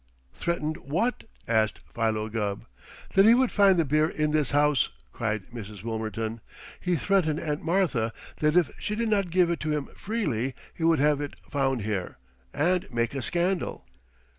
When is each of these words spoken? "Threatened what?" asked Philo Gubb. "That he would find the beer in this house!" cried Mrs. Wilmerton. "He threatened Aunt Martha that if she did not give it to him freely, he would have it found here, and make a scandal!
"Threatened 0.33 0.77
what?" 0.77 1.25
asked 1.47 1.79
Philo 1.93 2.27
Gubb. 2.27 2.65
"That 3.13 3.27
he 3.27 3.35
would 3.35 3.51
find 3.51 3.77
the 3.77 3.85
beer 3.85 4.09
in 4.09 4.31
this 4.31 4.49
house!" 4.49 4.89
cried 5.13 5.47
Mrs. 5.49 5.83
Wilmerton. 5.83 6.41
"He 6.79 6.95
threatened 6.95 7.39
Aunt 7.39 7.61
Martha 7.61 8.11
that 8.37 8.55
if 8.55 8.71
she 8.79 8.95
did 8.95 9.09
not 9.09 9.29
give 9.29 9.51
it 9.51 9.59
to 9.59 9.77
him 9.77 9.85
freely, 9.95 10.55
he 10.73 10.83
would 10.83 10.97
have 10.99 11.21
it 11.21 11.35
found 11.51 11.83
here, 11.83 12.17
and 12.51 12.91
make 12.91 13.13
a 13.13 13.21
scandal! 13.21 13.85